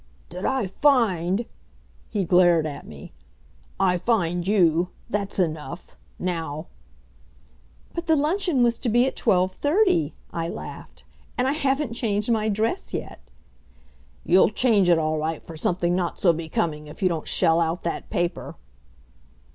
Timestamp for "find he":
0.65-2.25